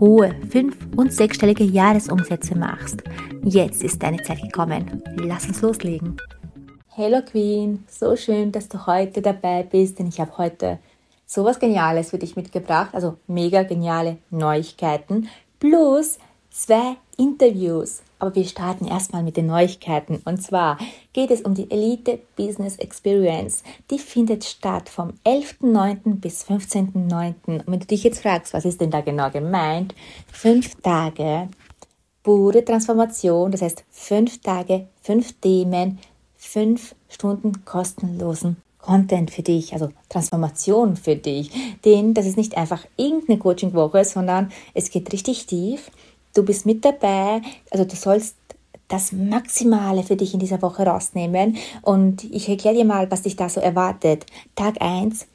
hohe 0.00 0.34
fünf- 0.50 0.76
und 0.96 1.12
sechsstellige 1.12 1.64
Jahresumsätze 1.64 2.56
machst. 2.56 3.02
Jetzt 3.42 3.82
ist 3.82 4.02
deine 4.02 4.22
Zeit 4.22 4.42
gekommen. 4.42 5.02
Lass 5.16 5.46
uns 5.46 5.62
loslegen. 5.62 6.16
Hello 6.88 7.20
Queen, 7.22 7.84
so 7.88 8.16
schön, 8.16 8.50
dass 8.50 8.68
du 8.68 8.86
heute 8.86 9.22
dabei 9.22 9.62
bist, 9.62 9.98
denn 9.98 10.08
ich 10.08 10.20
habe 10.20 10.36
heute 10.38 10.78
sowas 11.26 11.60
Geniales 11.60 12.10
für 12.10 12.18
dich 12.18 12.34
mitgebracht, 12.34 12.90
also 12.92 13.16
mega 13.26 13.62
geniale 13.62 14.18
Neuigkeiten 14.30 15.28
plus 15.60 16.18
zwei 16.58 16.96
Interviews. 17.16 18.02
Aber 18.18 18.34
wir 18.34 18.44
starten 18.44 18.86
erstmal 18.86 19.22
mit 19.22 19.36
den 19.36 19.46
Neuigkeiten. 19.46 20.20
Und 20.24 20.42
zwar 20.42 20.76
geht 21.12 21.30
es 21.30 21.42
um 21.42 21.54
die 21.54 21.70
Elite 21.70 22.18
Business 22.36 22.76
Experience. 22.76 23.62
Die 23.90 23.98
findet 23.98 24.44
statt 24.44 24.88
vom 24.88 25.12
11.09. 25.24 26.16
bis 26.16 26.44
15.09. 26.44 27.34
Und 27.46 27.62
wenn 27.66 27.80
du 27.80 27.86
dich 27.86 28.02
jetzt 28.02 28.22
fragst, 28.22 28.54
was 28.54 28.64
ist 28.64 28.80
denn 28.80 28.90
da 28.90 29.02
genau 29.02 29.30
gemeint? 29.30 29.94
Fünf 30.32 30.74
Tage 30.82 31.48
pure 32.24 32.62
Transformation, 32.62 33.50
das 33.52 33.62
heißt 33.62 33.84
fünf 33.88 34.42
Tage, 34.42 34.88
fünf 35.00 35.32
Themen, 35.40 35.98
fünf 36.36 36.94
Stunden 37.08 37.64
kostenlosen 37.64 38.58
Content 38.78 39.30
für 39.30 39.42
dich, 39.42 39.72
also 39.72 39.88
Transformation 40.08 40.96
für 40.96 41.16
dich. 41.16 41.50
Denn 41.84 42.12
das 42.14 42.26
ist 42.26 42.36
nicht 42.36 42.56
einfach 42.56 42.84
irgendeine 42.96 43.38
Coaching-Woche, 43.38 44.04
sondern 44.04 44.52
es 44.74 44.90
geht 44.90 45.12
richtig 45.12 45.46
tief 45.46 45.90
du 46.38 46.44
bist 46.44 46.66
mit 46.66 46.84
dabei, 46.84 47.42
also 47.70 47.84
du 47.84 47.96
sollst 47.96 48.36
das 48.86 49.12
Maximale 49.12 50.02
für 50.02 50.16
dich 50.16 50.32
in 50.32 50.40
dieser 50.40 50.62
Woche 50.62 50.84
rausnehmen. 50.84 51.56
Und 51.82 52.24
ich 52.24 52.48
erkläre 52.48 52.76
dir 52.76 52.84
mal, 52.84 53.10
was 53.10 53.22
dich 53.22 53.36
da 53.36 53.48
so 53.48 53.60
erwartet. 53.60 54.24
Tag 54.54 54.80
1 54.80 55.26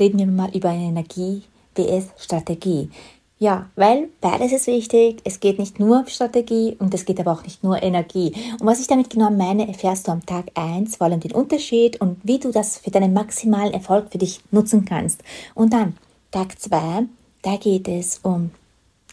reden 0.00 0.18
wir 0.18 0.26
mal 0.26 0.54
über 0.54 0.70
eine 0.70 0.84
Energie 0.84 1.42
BS 1.74 2.06
Strategie. 2.16 2.90
Ja, 3.38 3.68
weil 3.74 4.08
beides 4.20 4.52
ist 4.52 4.68
wichtig. 4.68 5.20
Es 5.24 5.40
geht 5.40 5.58
nicht 5.58 5.80
nur 5.80 5.98
um 5.98 6.06
Strategie 6.06 6.76
und 6.78 6.94
es 6.94 7.04
geht 7.04 7.18
aber 7.18 7.32
auch 7.32 7.42
nicht 7.42 7.64
nur 7.64 7.82
Energie. 7.82 8.32
Und 8.60 8.66
was 8.66 8.80
ich 8.80 8.86
damit 8.86 9.10
genau 9.10 9.30
meine, 9.30 9.66
erfährst 9.66 10.06
du 10.06 10.12
am 10.12 10.24
Tag 10.24 10.46
1, 10.54 10.96
vor 10.96 11.08
allem 11.08 11.18
den 11.18 11.32
Unterschied 11.32 12.00
und 12.00 12.18
wie 12.22 12.38
du 12.38 12.52
das 12.52 12.78
für 12.78 12.92
deinen 12.92 13.12
maximalen 13.12 13.74
Erfolg 13.74 14.12
für 14.12 14.18
dich 14.18 14.40
nutzen 14.52 14.84
kannst. 14.84 15.22
Und 15.54 15.72
dann 15.72 15.96
Tag 16.30 16.58
2, 16.58 17.06
da 17.42 17.56
geht 17.56 17.88
es 17.88 18.20
um 18.22 18.52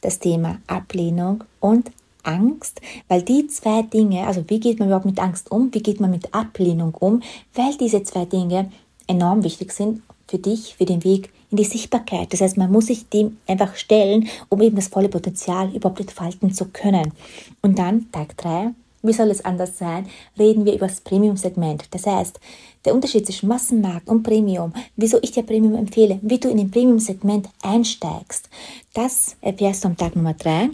das 0.02 0.20
Thema 0.20 0.58
Ablehnung 0.68 1.44
und 1.60 1.92
Angst, 2.24 2.82
weil 3.08 3.22
die 3.22 3.48
zwei 3.48 3.82
Dinge, 3.82 4.28
also 4.28 4.44
wie 4.48 4.60
geht 4.60 4.80
man 4.80 4.90
überhaupt 4.90 5.06
mit 5.06 5.20
Angst 5.20 5.52
um, 5.52 5.74
wie 5.74 5.82
geht 5.82 6.00
man 6.00 6.12
mit 6.12 6.34
Ablehnung 6.34 6.94
um, 6.94 7.22
weil 7.56 7.76
diese 7.78 8.04
zwei 8.04 8.26
Dinge 8.26 8.72
enorm 9.08 9.44
wichtig 9.44 9.72
sind 9.72 10.02
für 10.28 10.38
dich, 10.38 10.76
für 10.76 10.86
den 10.86 11.04
Weg 11.04 11.32
in 11.52 11.58
die 11.58 11.64
Sichtbarkeit. 11.64 12.32
Das 12.32 12.42
heißt, 12.42 12.58
man 12.58 12.72
muss 12.72 12.88
sich 12.88 13.10
dem 13.10 13.38
einfach 13.48 13.76
stellen, 13.76 14.28
um 14.50 14.62
eben 14.62 14.76
das 14.76 14.88
volle 14.88 15.10
Potenzial 15.10 15.74
überhaupt 15.74 16.00
entfalten 16.00 16.54
zu 16.54 16.66
können. 16.66 17.14
Und 17.62 17.80
dann 17.80 18.12
Tag 18.12 18.38
3, 18.38 18.72
wie 19.02 19.14
soll 19.14 19.30
es 19.32 19.44
anders 19.46 19.78
sein, 19.78 20.08
reden 20.38 20.66
wir 20.66 20.74
über 20.74 20.88
das 20.88 21.02
Premium-Segment. 21.02 21.86
Das 21.92 22.06
heißt, 22.06 22.40
der 22.86 22.94
Unterschied 22.94 23.26
zwischen 23.26 23.50
Massenmarkt 23.50 24.08
und 24.08 24.24
Premium, 24.24 24.74
wieso 24.96 25.20
ich 25.22 25.32
dir 25.32 25.44
Premium 25.44 25.76
empfehle, 25.76 26.20
wie 26.22 26.40
du 26.40 26.50
in 26.50 26.58
den 26.58 26.72
Premium-Segment 26.72 27.50
einsteigst, 27.62 28.50
das 28.94 29.36
erfährst 29.42 29.84
du 29.84 29.90
am 29.90 29.98
Tag 29.98 30.16
Nummer 30.16 30.34
3. 30.34 30.70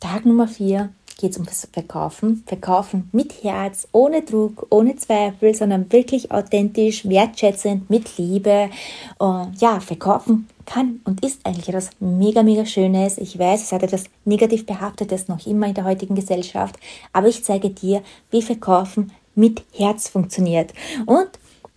Tag 0.00 0.24
Nummer 0.24 0.48
4 0.48 0.90
geht 1.20 1.32
es 1.32 1.38
um 1.38 1.44
das 1.44 1.68
Verkaufen. 1.72 2.42
Verkaufen 2.46 3.08
mit 3.12 3.42
Herz, 3.42 3.86
ohne 3.92 4.22
Druck, 4.22 4.66
ohne 4.70 4.96
Zweifel, 4.96 5.54
sondern 5.54 5.92
wirklich 5.92 6.32
authentisch, 6.32 7.08
wertschätzend, 7.08 7.90
mit 7.90 8.16
Liebe. 8.16 8.70
Und 9.18 9.60
ja, 9.60 9.80
verkaufen 9.80 10.48
kann 10.64 11.00
und 11.04 11.24
ist 11.24 11.44
eigentlich 11.44 11.68
etwas 11.68 11.90
mega, 12.00 12.42
mega 12.42 12.64
Schönes. 12.64 13.18
Ich 13.18 13.38
weiß, 13.38 13.62
es 13.62 13.72
hat 13.72 13.82
etwas 13.82 14.04
negativ 14.24 14.66
behaftetes 14.66 15.28
noch 15.28 15.46
immer 15.46 15.66
in 15.66 15.74
der 15.74 15.84
heutigen 15.84 16.14
Gesellschaft, 16.14 16.76
aber 17.12 17.28
ich 17.28 17.44
zeige 17.44 17.70
dir, 17.70 18.02
wie 18.30 18.42
Verkaufen 18.42 19.12
mit 19.34 19.62
Herz 19.72 20.08
funktioniert. 20.08 20.72
Und 21.06 21.30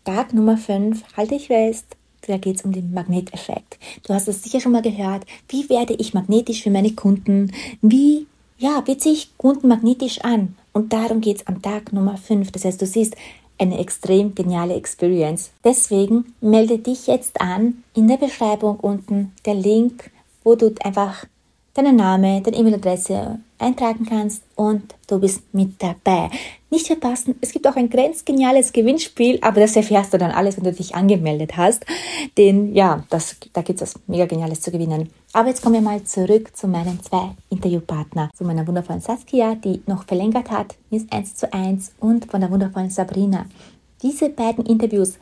Tag 0.05 0.33
Nummer 0.33 0.57
5, 0.57 1.01
halte 1.15 1.35
ich 1.35 1.47
fest, 1.47 1.85
da 2.27 2.37
geht 2.37 2.57
es 2.57 2.61
um 2.63 2.71
den 2.71 2.93
Magneteffekt. 2.93 3.77
Du 4.05 4.13
hast 4.13 4.27
es 4.27 4.43
sicher 4.43 4.59
schon 4.59 4.71
mal 4.71 4.81
gehört. 4.81 5.25
Wie 5.49 5.69
werde 5.69 5.93
ich 5.93 6.13
magnetisch 6.13 6.63
für 6.63 6.69
meine 6.69 6.93
Kunden? 6.93 7.51
Wie 7.81 8.27
ja, 8.57 8.81
beziehe 8.81 9.15
ich 9.15 9.37
Kunden 9.37 9.67
magnetisch 9.67 10.21
an? 10.21 10.55
Und 10.71 10.93
darum 10.93 11.21
geht 11.21 11.37
es 11.37 11.47
am 11.47 11.61
Tag 11.61 11.93
Nummer 11.93 12.17
5. 12.17 12.51
Das 12.51 12.65
heißt, 12.65 12.81
du 12.81 12.85
siehst 12.85 13.15
eine 13.57 13.79
extrem 13.79 14.35
geniale 14.35 14.75
Experience. 14.75 15.51
Deswegen 15.63 16.33
melde 16.41 16.79
dich 16.79 17.07
jetzt 17.07 17.39
an. 17.39 17.83
In 17.93 18.07
der 18.07 18.17
Beschreibung 18.17 18.79
unten 18.79 19.31
der 19.45 19.55
Link, 19.55 20.11
wo 20.43 20.55
du 20.55 20.73
einfach 20.83 21.25
deinen 21.73 21.95
Name, 21.95 22.41
deine 22.41 22.57
E-Mail-Adresse 22.57 23.39
eintragen 23.57 24.05
kannst 24.05 24.43
und 24.55 24.93
du 25.07 25.19
bist 25.19 25.41
mit 25.53 25.81
dabei. 25.81 26.29
Nicht 26.69 26.87
verpassen, 26.87 27.35
es 27.41 27.51
gibt 27.51 27.67
auch 27.67 27.75
ein 27.75 27.89
grenzgeniales 27.89 28.73
Gewinnspiel, 28.73 29.39
aber 29.41 29.61
das 29.61 29.75
erfährst 29.75 30.13
du 30.13 30.17
dann 30.17 30.31
alles, 30.31 30.57
wenn 30.57 30.63
du 30.65 30.73
dich 30.73 30.95
angemeldet 30.95 31.57
hast. 31.57 31.85
Denn 32.37 32.73
ja, 32.75 33.03
das, 33.09 33.37
da 33.53 33.61
gibt 33.61 33.81
es 33.81 33.95
was 33.95 34.01
mega 34.07 34.25
Geniales 34.25 34.61
zu 34.61 34.71
gewinnen. 34.71 35.09
Aber 35.33 35.49
jetzt 35.49 35.61
kommen 35.61 35.75
wir 35.75 35.81
mal 35.81 36.03
zurück 36.03 36.55
zu 36.55 36.67
meinen 36.67 37.01
zwei 37.01 37.31
Interviewpartnern. 37.49 38.29
Zu 38.35 38.43
meiner 38.43 38.67
wundervollen 38.67 39.01
Saskia, 39.01 39.55
die 39.55 39.81
noch 39.87 40.05
verlängert 40.05 40.51
hat, 40.51 40.75
ist 40.91 41.11
1 41.11 41.35
zu 41.35 41.51
1 41.51 41.93
und 41.99 42.29
von 42.29 42.41
der 42.41 42.51
wundervollen 42.51 42.89
Sabrina. 42.89 43.45
Diese 44.01 44.29
beiden 44.29 44.65
Interviews 44.65 45.17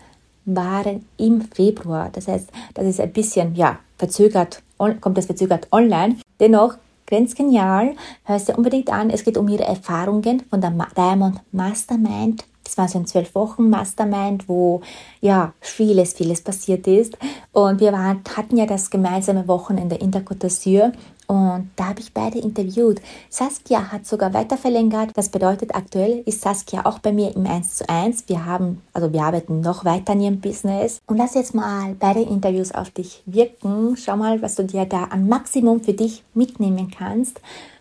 waren 0.45 1.05
im 1.17 1.41
Februar. 1.41 2.09
Das 2.11 2.27
heißt, 2.27 2.49
das 2.73 2.87
ist 2.87 2.99
ein 2.99 3.13
bisschen, 3.13 3.55
ja, 3.55 3.79
verzögert, 3.97 4.63
kommt 4.77 5.17
das 5.17 5.27
verzögert 5.27 5.67
online. 5.71 6.15
Dennoch 6.41 6.75
ganz 7.05 7.35
genial. 7.35 7.95
Hörst 8.23 8.49
dir 8.49 8.57
unbedingt 8.57 8.91
an. 8.91 9.09
Es 9.11 9.23
geht 9.23 9.37
um 9.37 9.47
ihre 9.47 9.63
Erfahrungen 9.63 10.43
von 10.49 10.59
der 10.59 10.73
Diamond 10.95 11.39
Mastermind. 11.51 12.45
Das 12.63 12.77
war 12.77 12.87
so 12.87 12.99
ein 12.99 13.05
zwölf 13.05 13.35
Wochen 13.35 13.69
Mastermind, 13.69 14.47
wo 14.47 14.81
ja 15.19 15.53
vieles, 15.59 16.13
vieles 16.13 16.41
passiert 16.41 16.87
ist. 16.87 17.17
Und 17.51 17.79
wir 17.79 17.91
waren, 17.91 18.21
hatten 18.35 18.57
ja 18.57 18.65
das 18.65 18.89
gemeinsame 18.89 19.47
Wochenende 19.47 19.95
in 19.95 20.11
der 20.11 20.23
Côte 20.23 20.47
d'Azur 20.47 20.93
und 21.31 21.71
da 21.77 21.87
habe 21.87 22.01
ich 22.01 22.11
beide 22.11 22.39
interviewt. 22.39 22.99
Saskia 23.29 23.89
hat 23.89 24.05
sogar 24.05 24.33
weiter 24.33 24.57
verlängert. 24.57 25.11
Das 25.13 25.29
bedeutet, 25.29 25.73
aktuell 25.73 26.23
ist 26.25 26.41
Saskia 26.41 26.85
auch 26.85 26.99
bei 26.99 27.13
mir 27.13 27.33
im 27.33 27.47
1 27.47 27.75
zu 27.75 27.87
1. 27.87 28.25
Wir 28.27 28.45
haben, 28.45 28.81
also 28.91 29.13
wir 29.13 29.21
arbeiten 29.21 29.61
noch 29.61 29.85
weiter 29.85 30.11
an 30.11 30.19
ihrem 30.19 30.41
Business. 30.41 30.99
Und 31.07 31.15
lass 31.15 31.35
jetzt 31.35 31.55
mal 31.55 31.95
beide 31.97 32.19
Interviews 32.19 32.73
auf 32.73 32.89
dich 32.89 33.23
wirken. 33.25 33.95
Schau 33.95 34.17
mal, 34.17 34.41
was 34.41 34.55
du 34.55 34.65
dir 34.65 34.83
da 34.83 35.05
an 35.05 35.29
Maximum 35.29 35.81
für 35.81 35.93
dich 35.93 36.21
mitnehmen 36.33 36.91
kannst. 36.91 37.39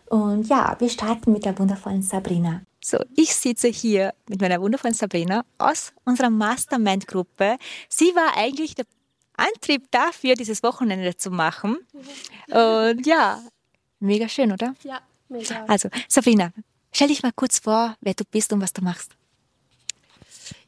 Und 0.08 0.48
ja, 0.48 0.76
wir 0.78 0.88
starten 0.88 1.32
mit 1.32 1.44
der 1.44 1.58
wundervollen 1.58 2.02
Sabrina. 2.02 2.60
So, 2.80 2.98
ich 3.16 3.34
sitze 3.34 3.66
hier 3.66 4.12
mit 4.28 4.40
meiner 4.40 4.60
wundervollen 4.60 4.94
Sabrina 4.94 5.42
aus 5.58 5.92
unserer 6.04 6.30
Mastermind-Gruppe. 6.30 7.56
Sie 7.88 8.14
war 8.14 8.36
eigentlich 8.36 8.76
der 8.76 8.84
Antrieb 9.40 9.90
dafür, 9.90 10.34
dieses 10.34 10.62
Wochenende 10.62 11.16
zu 11.16 11.30
machen. 11.30 11.78
Und 12.48 13.06
ja, 13.06 13.40
mega 13.98 14.28
schön, 14.28 14.52
oder? 14.52 14.74
Ja, 14.82 15.00
mega. 15.28 15.64
Also, 15.66 15.88
Sabrina, 16.08 16.52
stell 16.92 17.08
dich 17.08 17.22
mal 17.22 17.32
kurz 17.32 17.58
vor, 17.58 17.96
wer 18.00 18.14
du 18.14 18.24
bist 18.30 18.52
und 18.52 18.60
was 18.60 18.72
du 18.72 18.82
machst. 18.82 19.12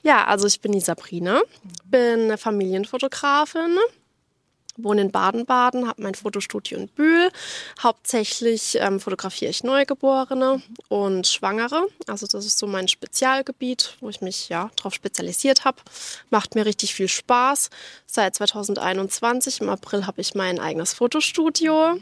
Ja, 0.03 0.25
also 0.25 0.47
ich 0.47 0.61
bin 0.61 0.73
die 0.73 0.81
Sabrina, 0.81 1.43
bin 1.85 2.37
Familienfotografin, 2.37 3.79
wohne 4.77 5.03
in 5.03 5.13
Baden-Baden, 5.13 5.89
habe 5.89 6.03
mein 6.03 6.15
Fotostudio 6.15 6.79
in 6.79 6.89
Bühl. 6.89 7.31
Hauptsächlich 7.83 8.79
ähm, 8.81 9.01
fotografiere 9.01 9.51
ich 9.51 9.65
Neugeborene 9.65 10.63
und 10.89 11.27
Schwangere. 11.27 11.87
Also 12.07 12.27
das 12.27 12.47
ist 12.47 12.59
so 12.59 12.67
mein 12.67 12.89
Spezialgebiet, 12.89 13.97
wo 14.01 14.09
ich 14.09 14.21
mich 14.21 14.49
ja 14.49 14.71
darauf 14.77 14.95
spezialisiert 14.95 15.65
habe. 15.65 15.79
Macht 16.31 16.55
mir 16.55 16.67
richtig 16.67 16.95
viel 16.95 17.09
Spaß. 17.09 17.71
Seit 18.07 18.35
2021 18.37 19.61
im 19.61 19.69
April 19.69 20.07
habe 20.07 20.21
ich 20.21 20.35
mein 20.35 20.59
eigenes 20.59 20.95
Fotostudio. 20.95 21.99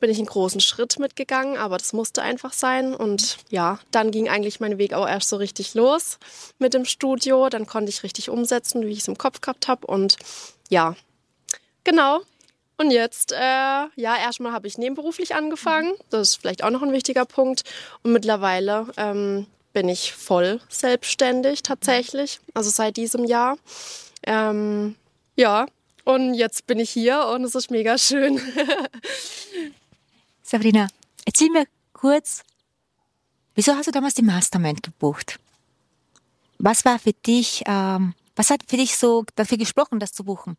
Bin 0.00 0.10
ich 0.10 0.18
einen 0.18 0.26
großen 0.26 0.60
Schritt 0.60 0.98
mitgegangen, 0.98 1.56
aber 1.56 1.78
das 1.78 1.92
musste 1.92 2.22
einfach 2.22 2.52
sein. 2.52 2.94
Und 2.94 3.38
ja, 3.48 3.78
dann 3.90 4.10
ging 4.10 4.28
eigentlich 4.28 4.60
mein 4.60 4.78
Weg 4.78 4.92
auch 4.92 5.08
erst 5.08 5.28
so 5.28 5.36
richtig 5.36 5.74
los 5.74 6.18
mit 6.58 6.74
dem 6.74 6.84
Studio. 6.84 7.48
Dann 7.48 7.66
konnte 7.66 7.90
ich 7.90 8.02
richtig 8.02 8.28
umsetzen, 8.28 8.86
wie 8.86 8.92
ich 8.92 9.00
es 9.00 9.08
im 9.08 9.18
Kopf 9.18 9.40
gehabt 9.40 9.66
habe. 9.66 9.86
Und 9.86 10.16
ja, 10.68 10.94
Genau. 11.84 12.20
Und 12.76 12.90
jetzt, 12.90 13.32
äh, 13.32 13.36
ja, 13.36 14.16
erstmal 14.16 14.52
habe 14.52 14.66
ich 14.66 14.78
nebenberuflich 14.78 15.34
angefangen. 15.34 15.92
Das 16.10 16.30
ist 16.30 16.36
vielleicht 16.36 16.64
auch 16.64 16.70
noch 16.70 16.82
ein 16.82 16.92
wichtiger 16.92 17.24
Punkt. 17.24 17.62
Und 18.02 18.12
mittlerweile 18.12 18.88
ähm, 18.96 19.46
bin 19.72 19.88
ich 19.88 20.12
voll 20.12 20.60
selbstständig 20.68 21.62
tatsächlich, 21.62 22.40
also 22.52 22.70
seit 22.70 22.96
diesem 22.96 23.24
Jahr. 23.24 23.58
Ähm, 24.24 24.96
ja, 25.36 25.66
und 26.04 26.34
jetzt 26.34 26.66
bin 26.66 26.78
ich 26.78 26.90
hier 26.90 27.26
und 27.26 27.44
es 27.44 27.54
ist 27.54 27.70
mega 27.70 27.96
schön. 27.96 28.40
Sabrina, 30.42 30.88
erzähl 31.24 31.50
mir 31.50 31.66
kurz, 31.92 32.42
wieso 33.54 33.74
hast 33.74 33.86
du 33.86 33.92
damals 33.92 34.14
die 34.14 34.22
Mastermind 34.22 34.82
gebucht? 34.82 35.38
Was 36.58 36.84
war 36.84 36.98
für 36.98 37.12
dich, 37.12 37.62
ähm, 37.66 38.14
was 38.36 38.50
hat 38.50 38.60
für 38.68 38.76
dich 38.76 38.96
so 38.96 39.24
dafür 39.36 39.58
gesprochen, 39.58 40.00
das 40.00 40.12
zu 40.12 40.24
buchen? 40.24 40.56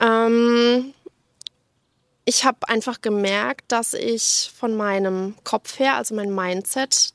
Ähm, 0.00 0.94
ich 2.24 2.44
habe 2.44 2.68
einfach 2.68 3.00
gemerkt, 3.00 3.72
dass 3.72 3.94
ich 3.94 4.52
von 4.56 4.76
meinem 4.76 5.34
Kopf 5.44 5.78
her, 5.78 5.96
also 5.96 6.14
mein 6.14 6.34
Mindset, 6.34 7.14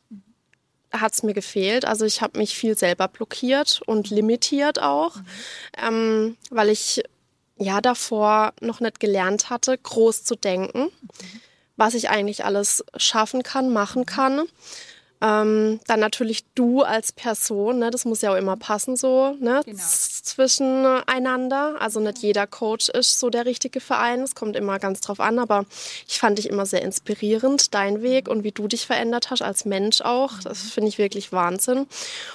hat 0.92 1.14
es 1.14 1.24
mir 1.24 1.34
gefehlt. 1.34 1.86
Also 1.86 2.06
ich 2.06 2.22
habe 2.22 2.38
mich 2.40 2.56
viel 2.56 2.78
selber 2.78 3.08
blockiert 3.08 3.82
und 3.86 4.10
limitiert 4.10 4.82
auch, 4.82 5.16
mhm. 5.16 5.26
ähm, 5.78 6.38
weil 6.50 6.70
ich 6.70 7.04
ja 7.58 7.82
davor 7.82 8.54
noch 8.62 8.80
nicht 8.80 9.00
gelernt 9.00 9.50
hatte, 9.50 9.78
groß 9.78 10.24
zu 10.24 10.36
denken, 10.36 10.84
mhm. 10.84 11.42
was 11.78 11.94
ich 11.94 12.10
eigentlich 12.10 12.46
alles 12.46 12.84
schaffen 12.98 13.44
kann, 13.44 13.72
machen 13.72 14.06
kann. 14.06 14.48
Ähm, 15.22 15.80
dann 15.88 16.02
natürlich 16.02 16.44
du 16.56 16.82
als 16.82 17.14
Person, 17.14 17.80
ne, 17.80 17.90
das 17.90 18.04
muss 18.04 18.22
ja 18.22 18.34
auch 18.34 18.38
immer 18.38 18.58
passen 18.58 18.98
so 18.98 19.36
ne, 19.40 19.62
genau. 19.66 19.78
zwischeneinander. 19.80 21.76
Also 21.80 22.02
nicht 22.02 22.20
jeder 22.20 22.48
Coach 22.48 22.90
ist 22.90 23.20
so 23.20 23.30
der 23.30 23.46
richtige 23.46 23.80
Verein, 23.80 24.22
es 24.22 24.36
kommt 24.36 24.56
immer 24.56 24.78
ganz 24.78 25.00
drauf 25.00 25.20
an, 25.22 25.40
aber 25.40 25.66
ich 26.08 26.20
fand 26.20 26.38
dich 26.38 26.50
immer 26.50 26.66
sehr 26.66 26.82
inspirierend, 26.82 27.74
dein 27.74 28.02
Weg 28.02 28.28
und 28.28 28.44
wie 28.44 28.52
du 28.52 28.68
dich 28.68 28.86
verändert 28.86 29.32
hast 29.32 29.42
als 29.42 29.64
Mensch 29.66 30.02
auch. 30.02 30.34
Das 30.44 30.62
finde 30.64 30.90
ich 30.90 30.98
wirklich 30.98 31.32
Wahnsinn. 31.32 31.88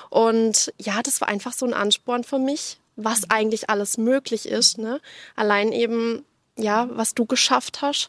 Und 0.08 0.72
ja, 0.78 1.02
das 1.02 1.20
war 1.20 1.28
einfach 1.28 1.52
so 1.52 1.66
ein 1.66 1.74
Ansporn 1.74 2.24
für 2.24 2.38
mich, 2.38 2.78
was 2.96 3.30
eigentlich 3.30 3.68
alles 3.68 3.98
möglich 3.98 4.48
ist. 4.48 4.78
Ne? 4.78 5.00
Allein 5.36 5.72
eben, 5.72 6.24
ja, 6.56 6.88
was 6.90 7.14
du 7.14 7.26
geschafft 7.26 7.82
hast. 7.82 8.08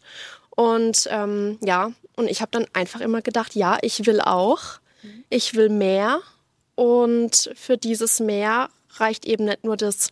Und 0.49 1.07
ähm, 1.09 1.57
ja, 1.61 1.91
und 2.15 2.27
ich 2.27 2.41
habe 2.41 2.51
dann 2.51 2.65
einfach 2.73 3.01
immer 3.01 3.21
gedacht, 3.21 3.55
ja, 3.55 3.77
ich 3.81 4.05
will 4.05 4.21
auch, 4.21 4.79
ich 5.29 5.55
will 5.55 5.69
mehr. 5.69 6.19
Und 6.75 7.51
für 7.55 7.77
dieses 7.77 8.19
mehr 8.19 8.69
reicht 8.95 9.25
eben 9.25 9.45
nicht 9.45 9.63
nur 9.63 9.77
das 9.77 10.09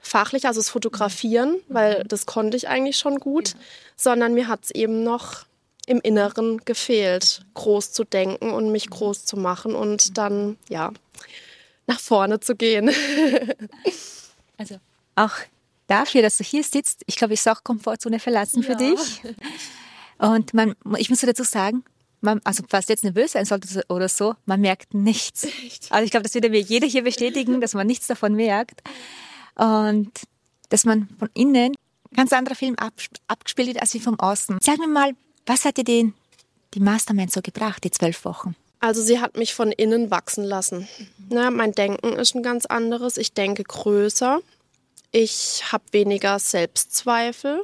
fachliche, 0.00 0.48
also 0.48 0.60
das 0.60 0.68
Fotografieren, 0.68 1.60
weil 1.68 2.04
das 2.04 2.26
konnte 2.26 2.56
ich 2.56 2.68
eigentlich 2.68 2.98
schon 2.98 3.18
gut, 3.18 3.54
sondern 3.96 4.34
mir 4.34 4.48
hat 4.48 4.64
es 4.64 4.70
eben 4.70 5.02
noch 5.02 5.46
im 5.86 6.00
Inneren 6.00 6.64
gefehlt, 6.64 7.44
groß 7.54 7.92
zu 7.92 8.04
denken 8.04 8.50
und 8.50 8.72
mich 8.72 8.88
groß 8.88 9.24
zu 9.24 9.36
machen 9.36 9.74
und 9.74 10.16
dann, 10.16 10.56
ja, 10.68 10.92
nach 11.86 12.00
vorne 12.00 12.40
zu 12.40 12.54
gehen. 12.56 12.90
also 14.56 14.76
auch 15.14 15.32
dafür, 15.86 16.22
dass 16.22 16.38
du 16.38 16.44
hier 16.44 16.64
sitzt, 16.64 17.02
ich 17.06 17.16
glaube, 17.16 17.34
ich 17.34 17.40
ist 17.40 17.48
auch 17.48 17.62
Komfortzone 17.62 18.18
verlassen 18.18 18.62
für 18.62 18.72
ja. 18.72 18.78
dich. 18.78 19.22
Und 20.18 20.54
man, 20.54 20.74
ich 20.96 21.10
muss 21.10 21.20
dazu 21.20 21.44
sagen, 21.44 21.84
man, 22.20 22.40
also 22.44 22.64
falls 22.68 22.86
du 22.86 22.92
jetzt 22.92 23.04
nervös 23.04 23.32
sein 23.32 23.44
sollte 23.44 23.84
oder 23.88 24.08
so, 24.08 24.34
man 24.46 24.60
merkt 24.60 24.94
nichts. 24.94 25.44
Echt? 25.64 25.92
Also 25.92 26.04
ich 26.04 26.10
glaube, 26.10 26.24
das 26.24 26.34
würde 26.34 26.50
mir 26.50 26.60
jeder 26.60 26.86
hier 26.86 27.04
bestätigen, 27.04 27.60
dass 27.60 27.74
man 27.74 27.86
nichts 27.86 28.06
davon 28.06 28.34
merkt. 28.34 28.82
Und 29.54 30.10
dass 30.70 30.84
man 30.84 31.08
von 31.18 31.28
innen 31.34 31.74
ganz 32.16 32.32
anderer 32.32 32.54
Film 32.54 32.74
ab, 32.76 32.94
abgespielt 33.28 33.68
wird 33.68 33.80
als 33.80 33.94
wie 33.94 34.00
vom 34.00 34.18
Außen. 34.18 34.58
Sag 34.60 34.78
mir 34.78 34.88
mal, 34.88 35.12
was 35.46 35.64
hat 35.64 35.76
dir 35.76 35.84
den, 35.84 36.14
die 36.74 36.80
Mastermind 36.80 37.32
so 37.32 37.42
gebracht, 37.42 37.84
die 37.84 37.90
zwölf 37.90 38.24
Wochen? 38.24 38.56
Also 38.80 39.02
sie 39.02 39.20
hat 39.20 39.36
mich 39.36 39.54
von 39.54 39.72
innen 39.72 40.10
wachsen 40.10 40.44
lassen. 40.44 40.88
Na, 41.30 41.50
mein 41.50 41.72
Denken 41.72 42.12
ist 42.14 42.34
ein 42.34 42.42
ganz 42.42 42.66
anderes. 42.66 43.16
Ich 43.16 43.32
denke 43.32 43.64
größer. 43.64 44.40
Ich 45.10 45.62
habe 45.72 45.84
weniger 45.92 46.38
Selbstzweifel. 46.38 47.62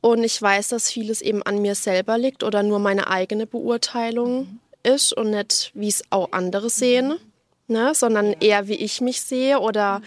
Und 0.00 0.22
ich 0.22 0.40
weiß, 0.40 0.68
dass 0.68 0.90
vieles 0.90 1.20
eben 1.20 1.42
an 1.42 1.60
mir 1.60 1.74
selber 1.74 2.18
liegt 2.18 2.42
oder 2.44 2.62
nur 2.62 2.78
meine 2.78 3.08
eigene 3.08 3.46
Beurteilung 3.46 4.60
ist 4.82 5.12
und 5.12 5.30
nicht, 5.30 5.72
wie 5.74 5.88
es 5.88 6.04
auch 6.10 6.32
andere 6.32 6.70
sehen, 6.70 7.16
ne? 7.66 7.94
sondern 7.94 8.32
eher, 8.34 8.68
wie 8.68 8.76
ich 8.76 9.00
mich 9.00 9.20
sehe 9.20 9.58
oder 9.58 10.00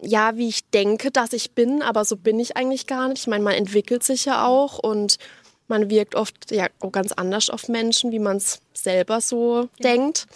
ja, 0.00 0.36
wie 0.36 0.48
ich 0.48 0.68
denke, 0.70 1.10
dass 1.10 1.34
ich 1.34 1.52
bin, 1.52 1.82
aber 1.82 2.04
so 2.04 2.16
bin 2.16 2.40
ich 2.40 2.56
eigentlich 2.56 2.86
gar 2.86 3.08
nicht. 3.08 3.20
Ich 3.20 3.26
meine, 3.26 3.44
man 3.44 3.54
entwickelt 3.54 4.02
sich 4.02 4.24
ja 4.24 4.46
auch 4.46 4.78
und 4.78 5.18
man 5.68 5.90
wirkt 5.90 6.14
oft 6.14 6.50
ja 6.50 6.68
auch 6.80 6.92
ganz 6.92 7.12
anders 7.12 7.50
auf 7.50 7.68
Menschen, 7.68 8.12
wie 8.12 8.18
man 8.18 8.38
es 8.38 8.60
selber 8.72 9.20
so 9.20 9.68
ja. 9.78 9.90
denkt. 9.90 10.26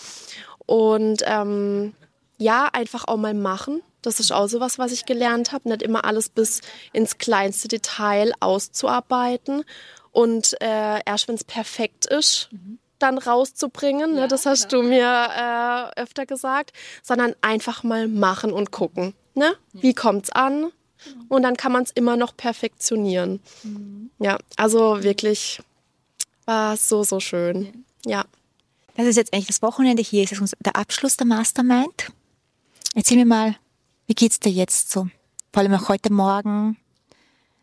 Und 0.67 1.23
ähm, 1.27 1.95
ja, 2.39 2.69
einfach 2.73 3.07
auch 3.07 3.17
mal 3.19 3.35
machen 3.35 3.83
das 4.03 4.21
ist 4.21 4.33
auch 4.33 4.47
so 4.47 4.61
was, 4.61 4.79
was 4.79 4.93
ich 4.93 5.07
gelernt 5.07 5.53
habe, 5.53 5.69
nicht 5.69 5.83
immer 5.83 6.05
alles 6.05 6.29
bis 6.29 6.61
ins 6.93 7.19
kleinste 7.19 7.69
Detail 7.69 8.33
auszuarbeiten 8.41 9.65
und 10.13 10.61
äh, 10.61 11.01
erst 11.05 11.29
wenn 11.29 11.35
es 11.35 11.45
perfekt 11.45 12.07
ist, 12.07 12.49
mhm. 12.51 12.79
dann 12.99 13.19
rauszubringen. 13.19 14.15
Ne? 14.15 14.21
Ja, 14.21 14.27
das 14.27 14.47
hast 14.47 14.69
klar. 14.69 14.83
du 14.83 14.89
mir 14.89 15.93
äh, 15.97 16.01
öfter 16.01 16.27
gesagt, 16.27 16.73
sondern 17.03 17.35
einfach 17.43 17.83
mal 17.83 18.09
machen 18.09 18.53
und 18.53 18.71
gucken. 18.71 19.15
Ne? 19.35 19.55
Wie 19.73 19.95
kommt's 19.95 20.31
an? 20.31 20.73
Genau. 21.05 21.25
Und 21.29 21.43
dann 21.43 21.57
kann 21.57 21.71
man 21.71 21.85
es 21.85 21.91
immer 21.93 22.17
noch 22.17 22.37
perfektionieren. 22.37 23.41
Mhm. 23.63 24.11
Ja, 24.19 24.39
also 24.57 25.03
wirklich 25.03 25.61
war 26.45 26.77
so, 26.77 27.05
so 27.05 27.21
schön. 27.21 27.85
Ja. 28.05 28.25
Das 28.97 29.07
ist 29.07 29.17
jetzt 29.17 29.33
eigentlich 29.33 29.47
das 29.47 29.63
Wochenende 29.63 30.03
hier, 30.03 30.25
ist 30.25 30.33
das 30.33 30.57
der 30.59 30.75
Abschluss 30.75 31.17
der 31.17 31.27
Mastermind. 31.27 32.11
Erzähl 32.99 33.19
mir 33.19 33.27
mal, 33.27 33.55
wie 34.09 34.15
geht's 34.15 34.41
dir 34.41 34.51
jetzt 34.51 34.91
so? 34.91 35.07
Vor 35.53 35.63
allem 35.63 35.73
auch 35.73 35.89
heute 35.89 36.13
Morgen. 36.13 36.77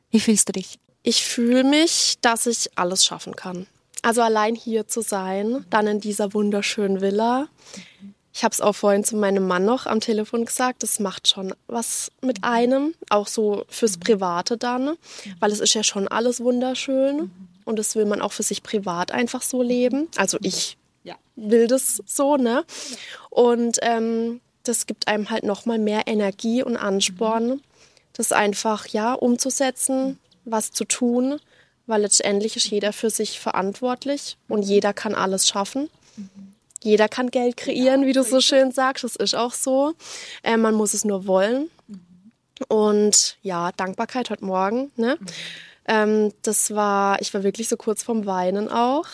Wie 0.10 0.22
fühlst 0.22 0.48
du 0.48 0.54
dich? 0.54 0.80
Ich 1.04 1.26
fühle 1.26 1.66
mich, 1.66 2.16
dass 2.22 2.46
ich 2.46 2.70
alles 2.78 3.04
schaffen 3.04 3.36
kann. 3.36 3.68
Also 4.02 4.22
allein 4.22 4.56
hier 4.56 4.88
zu 4.88 5.02
sein, 5.02 5.66
dann 5.70 5.88
in 5.88 6.00
dieser 6.00 6.34
wunderschönen 6.34 7.02
Villa. 7.02 7.50
Ich 8.34 8.46
habe 8.46 8.54
es 8.54 8.62
auch 8.62 8.78
vorhin 8.78 9.04
zu 9.04 9.18
meinem 9.18 9.46
Mann 9.46 9.66
noch 9.66 9.88
am 9.88 10.00
Telefon 10.00 10.46
gesagt, 10.46 10.84
das 10.84 11.02
macht 11.02 11.28
schon 11.28 11.54
was 11.68 12.14
mit 12.22 12.46
einem, 12.46 12.94
auch 13.10 13.28
so 13.28 13.66
fürs 13.68 13.98
Private 13.98 14.56
dann, 14.56 14.96
weil 15.42 15.52
es 15.52 15.60
ist 15.60 15.74
ja 15.74 15.84
schon 15.84 16.08
alles 16.08 16.40
wunderschön 16.40 17.30
und 17.66 17.78
das 17.78 17.98
will 17.98 18.06
man 18.06 18.22
auch 18.22 18.32
für 18.32 18.44
sich 18.44 18.64
privat 18.64 19.12
einfach 19.12 19.42
so 19.42 19.62
leben. 19.62 20.08
Also 20.16 20.38
ich 20.42 20.78
will 21.36 21.68
das 21.68 22.02
so, 22.06 22.38
ne? 22.38 22.64
Und 23.30 23.80
ähm, 23.82 24.40
das 24.68 24.86
gibt 24.86 25.08
einem 25.08 25.30
halt 25.30 25.44
nochmal 25.44 25.80
mehr 25.80 26.04
Energie 26.08 26.64
und 26.64 26.78
Ansporn, 26.78 27.62
das 28.14 28.32
einfach 28.32 28.88
ja 28.88 29.14
umzusetzen, 29.14 30.20
was 30.46 30.72
zu 30.72 30.86
tun, 30.86 31.40
weil 31.88 32.02
letztendlich 32.02 32.56
ist 32.56 32.68
jeder 32.68 32.94
für 32.94 33.10
sich 33.10 33.40
verantwortlich 33.40 34.38
und 34.48 34.64
jeder 34.64 34.94
kann 34.94 35.16
alles 35.16 35.48
schaffen. 35.48 35.90
Jeder 36.82 37.10
kann 37.10 37.32
Geld 37.32 37.58
kreieren, 37.58 38.06
wie 38.06 38.14
du 38.14 38.24
so 38.24 38.42
schön 38.42 38.72
sagst. 38.72 39.04
Das 39.04 39.16
ist 39.16 39.36
auch 39.36 39.54
so. 39.54 39.94
Äh, 40.44 40.58
man 40.58 40.76
muss 40.76 40.94
es 40.94 41.04
nur 41.04 41.26
wollen. 41.26 41.70
Und 42.68 43.38
ja, 43.42 43.72
Dankbarkeit 43.72 44.30
heute 44.30 44.46
Morgen. 44.46 44.92
Ne? 44.96 45.18
Ähm, 45.88 46.32
das 46.44 46.76
war, 46.76 47.20
ich 47.22 47.34
war 47.34 47.44
wirklich 47.44 47.70
so 47.70 47.78
kurz 47.78 48.04
vorm 48.04 48.26
Weinen 48.28 48.70
auch 48.70 49.08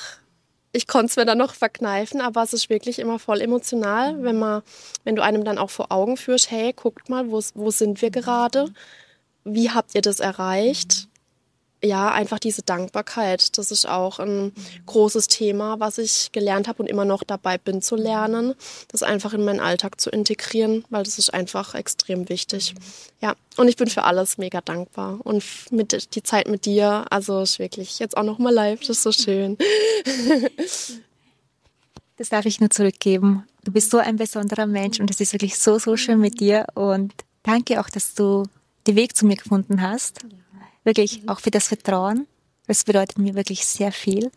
ich 0.73 0.87
konnte 0.87 1.07
es 1.07 1.15
mir 1.17 1.25
dann 1.25 1.37
noch 1.37 1.53
verkneifen, 1.53 2.21
aber 2.21 2.43
es 2.43 2.53
ist 2.53 2.69
wirklich 2.69 2.99
immer 2.99 3.19
voll 3.19 3.41
emotional, 3.41 4.23
wenn 4.23 4.39
man, 4.39 4.61
wenn 5.03 5.15
du 5.15 5.23
einem 5.23 5.43
dann 5.43 5.57
auch 5.57 5.69
vor 5.69 5.91
Augen 5.91 6.17
führst, 6.17 6.49
hey, 6.49 6.73
guckt 6.73 7.09
mal, 7.09 7.29
wo, 7.29 7.41
wo 7.55 7.71
sind 7.71 8.01
wir 8.01 8.09
gerade? 8.09 8.67
Wie 9.43 9.71
habt 9.71 9.95
ihr 9.95 10.01
das 10.01 10.19
erreicht? 10.19 11.07
Ja, 11.83 12.11
einfach 12.11 12.37
diese 12.37 12.61
Dankbarkeit. 12.61 13.57
Das 13.57 13.71
ist 13.71 13.87
auch 13.87 14.19
ein 14.19 14.53
großes 14.85 15.27
Thema, 15.27 15.79
was 15.79 15.97
ich 15.97 16.31
gelernt 16.31 16.67
habe 16.67 16.83
und 16.83 16.87
immer 16.87 17.05
noch 17.05 17.23
dabei 17.23 17.57
bin 17.57 17.81
zu 17.81 17.95
lernen, 17.95 18.53
das 18.89 19.01
einfach 19.01 19.33
in 19.33 19.43
meinen 19.43 19.59
Alltag 19.59 19.99
zu 19.99 20.11
integrieren, 20.11 20.85
weil 20.91 21.03
das 21.03 21.17
ist 21.17 21.33
einfach 21.33 21.73
extrem 21.73 22.29
wichtig. 22.29 22.75
Ja, 23.19 23.35
und 23.57 23.67
ich 23.67 23.77
bin 23.77 23.89
für 23.89 24.03
alles 24.03 24.37
mega 24.37 24.61
dankbar. 24.61 25.19
Und 25.23 25.43
mit 25.71 26.15
die 26.15 26.21
Zeit 26.23 26.47
mit 26.47 26.65
dir, 26.65 27.05
also 27.09 27.41
ist 27.41 27.57
wirklich 27.57 27.97
jetzt 27.97 28.15
auch 28.15 28.23
noch 28.23 28.37
mal 28.37 28.53
live, 28.53 28.81
das 28.81 28.97
ist 28.97 29.03
so 29.03 29.11
schön. 29.11 29.57
Das 32.17 32.29
darf 32.29 32.45
ich 32.45 32.59
nur 32.59 32.69
zurückgeben. 32.69 33.47
Du 33.63 33.71
bist 33.71 33.89
so 33.89 33.97
ein 33.97 34.17
besonderer 34.17 34.67
Mensch 34.67 34.99
und 34.99 35.09
es 35.09 35.19
ist 35.19 35.33
wirklich 35.33 35.57
so, 35.57 35.79
so 35.79 35.97
schön 35.97 36.19
mit 36.19 36.39
dir. 36.39 36.67
Und 36.75 37.13
danke 37.41 37.81
auch, 37.81 37.89
dass 37.89 38.13
du 38.13 38.43
den 38.85 38.95
Weg 38.95 39.17
zu 39.17 39.25
mir 39.25 39.37
gefunden 39.37 39.81
hast. 39.81 40.19
Wirklich 40.83 41.27
auch 41.27 41.39
für 41.39 41.51
das 41.51 41.67
Vertrauen. 41.67 42.27
Das 42.67 42.83
bedeutet 42.83 43.17
mir 43.17 43.35
wirklich 43.35 43.65
sehr 43.65 43.91
viel. 43.91 44.31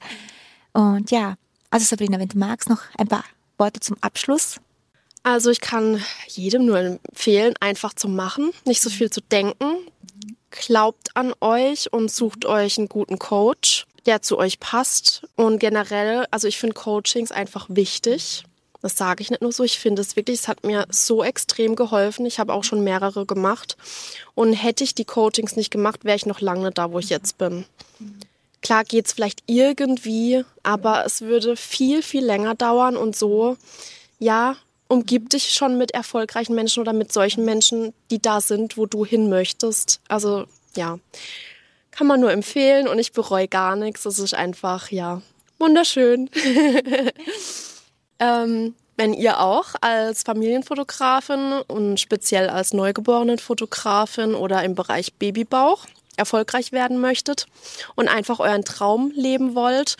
Und 0.72 1.10
ja, 1.10 1.36
also 1.70 1.86
Sabrina, 1.86 2.18
wenn 2.18 2.28
du 2.28 2.38
magst, 2.38 2.68
noch 2.68 2.82
ein 2.98 3.08
paar 3.08 3.24
Worte 3.58 3.80
zum 3.80 3.96
Abschluss. 4.00 4.60
Also 5.22 5.50
ich 5.50 5.60
kann 5.60 6.02
jedem 6.28 6.66
nur 6.66 6.78
empfehlen, 6.78 7.54
einfach 7.60 7.94
zu 7.94 8.08
machen, 8.08 8.50
nicht 8.66 8.82
so 8.82 8.90
viel 8.90 9.10
zu 9.10 9.20
denken. 9.22 9.78
Glaubt 10.50 11.16
an 11.16 11.32
euch 11.40 11.92
und 11.92 12.10
sucht 12.10 12.44
euch 12.44 12.78
einen 12.78 12.88
guten 12.88 13.18
Coach. 13.18 13.86
der 14.06 14.22
zu 14.22 14.38
euch 14.38 14.60
passt. 14.60 15.26
Und 15.36 15.58
generell, 15.58 16.26
also 16.30 16.46
ich 16.46 16.58
finde 16.58 16.74
Coachings 16.74 17.32
einfach 17.32 17.66
wichtig. 17.68 18.44
Das 18.84 18.98
sage 18.98 19.22
ich 19.22 19.30
nicht 19.30 19.40
nur 19.40 19.50
so, 19.50 19.64
ich 19.64 19.78
finde 19.78 20.02
es 20.02 20.14
wirklich, 20.14 20.40
es 20.40 20.46
hat 20.46 20.62
mir 20.62 20.84
so 20.90 21.24
extrem 21.24 21.74
geholfen. 21.74 22.26
Ich 22.26 22.38
habe 22.38 22.52
auch 22.52 22.64
schon 22.64 22.84
mehrere 22.84 23.24
gemacht. 23.24 23.78
Und 24.34 24.52
hätte 24.52 24.84
ich 24.84 24.94
die 24.94 25.06
Coachings 25.06 25.56
nicht 25.56 25.70
gemacht, 25.70 26.04
wäre 26.04 26.16
ich 26.16 26.26
noch 26.26 26.42
lange 26.42 26.70
da, 26.70 26.92
wo 26.92 26.98
ich 26.98 27.08
jetzt 27.08 27.38
bin. 27.38 27.64
Klar 28.60 28.84
geht 28.84 29.06
es 29.06 29.14
vielleicht 29.14 29.42
irgendwie, 29.46 30.44
aber 30.62 31.06
es 31.06 31.22
würde 31.22 31.56
viel, 31.56 32.02
viel 32.02 32.26
länger 32.26 32.56
dauern 32.56 32.98
und 32.98 33.16
so, 33.16 33.56
ja, 34.18 34.56
umgib 34.86 35.30
dich 35.30 35.54
schon 35.54 35.78
mit 35.78 35.92
erfolgreichen 35.92 36.54
Menschen 36.54 36.82
oder 36.82 36.92
mit 36.92 37.10
solchen 37.10 37.46
Menschen, 37.46 37.94
die 38.10 38.20
da 38.20 38.42
sind, 38.42 38.76
wo 38.76 38.84
du 38.84 39.06
hin 39.06 39.30
möchtest. 39.30 40.00
Also 40.08 40.44
ja, 40.76 40.98
kann 41.90 42.06
man 42.06 42.20
nur 42.20 42.32
empfehlen 42.32 42.86
und 42.86 42.98
ich 42.98 43.12
bereue 43.12 43.48
gar 43.48 43.76
nichts. 43.76 44.04
Es 44.04 44.18
ist 44.18 44.34
einfach, 44.34 44.90
ja, 44.90 45.22
wunderschön. 45.58 46.28
ähm, 48.24 48.74
wenn 48.96 49.12
ihr 49.12 49.40
auch 49.40 49.74
als 49.80 50.22
Familienfotografin 50.22 51.62
und 51.66 51.98
speziell 51.98 52.48
als 52.48 52.72
Neugeborenenfotografin 52.72 54.34
oder 54.34 54.62
im 54.62 54.74
Bereich 54.74 55.14
Babybauch 55.14 55.86
erfolgreich 56.16 56.70
werden 56.70 57.00
möchtet 57.00 57.46
und 57.96 58.08
einfach 58.08 58.38
euren 58.38 58.64
Traum 58.64 59.12
leben 59.14 59.56
wollt 59.56 59.96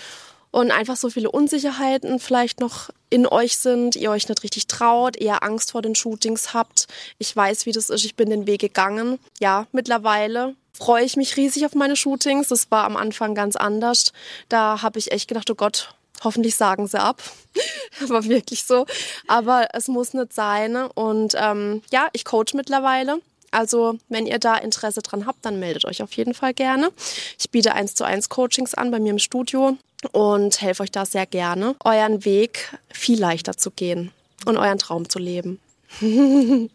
und 0.53 0.71
einfach 0.71 0.97
so 0.97 1.11
viele 1.11 1.31
Unsicherheiten 1.31 2.21
vielleicht 2.21 2.61
noch 2.61 2.91
in 3.11 3.27
euch 3.27 3.59
sind, 3.59 3.97
ihr 3.97 4.13
euch 4.13 4.29
nicht 4.29 4.45
richtig 4.45 4.69
traut, 4.69 5.17
eher 5.17 5.43
Angst 5.43 5.73
vor 5.73 5.83
den 5.83 5.97
Shootings 5.97 6.55
habt. 6.55 6.87
Ich 7.19 7.35
weiß, 7.35 7.67
wie 7.67 7.73
das 7.73 7.91
ist, 7.91 8.05
ich 8.05 8.15
bin 8.15 8.31
den 8.31 8.47
Weg 8.47 8.61
gegangen. 8.61 9.19
Ja, 9.41 9.67
mittlerweile 9.73 10.55
freue 10.73 11.05
ich 11.05 11.17
mich 11.17 11.37
riesig 11.37 11.67
auf 11.67 11.75
meine 11.75 11.97
Shootings. 11.97 12.49
Das 12.49 12.71
war 12.71 12.85
am 12.85 12.97
Anfang 12.97 13.35
ganz 13.35 13.57
anders. 13.57 14.13
Da 14.49 14.83
habe 14.83 15.01
ich 15.01 15.11
echt 15.11 15.27
gedacht, 15.27 15.51
oh 15.51 15.57
Gott, 15.57 15.95
hoffentlich 16.25 16.57
sagen 16.57 16.87
sie 16.87 17.01
ab. 17.01 17.23
war 18.09 18.25
wirklich 18.25 18.65
so. 18.65 18.87
Aber 19.29 19.69
es 19.73 19.89
muss 19.89 20.15
nicht 20.15 20.33
sein. 20.33 20.77
Und 20.77 21.35
ähm, 21.39 21.83
ja, 21.93 22.09
ich 22.13 22.25
coach 22.25 22.55
mittlerweile. 22.55 23.21
Also, 23.51 23.99
wenn 24.09 24.27
ihr 24.27 24.41
da 24.41 24.57
Interesse 24.57 25.01
dran 25.01 25.27
habt, 25.27 25.45
dann 25.45 25.61
meldet 25.61 25.85
euch 25.85 26.03
auf 26.03 26.13
jeden 26.15 26.35
Fall 26.35 26.55
gerne. 26.55 26.91
Ich 27.39 27.51
biete 27.51 27.73
eins 27.75 27.95
zu 27.95 28.03
eins 28.03 28.29
Coachings 28.29 28.75
an 28.75 28.91
bei 28.91 28.99
mir 28.99 29.11
im 29.11 29.21
Studio 29.21 29.79
und 30.11 30.61
helfe 30.61 30.83
euch 30.83 30.91
da 30.91 31.07
sehr 31.07 31.27
gerne, 31.27 31.77
euren 31.85 32.25
Weg 32.25 32.77
viel 32.93 33.21
leichter 33.21 33.57
zu 33.57 33.71
gehen 33.71 34.11
und 34.45 34.57
euren 34.57 34.79
Traum 34.79 35.09
zu 35.09 35.21
leben. 35.21 35.61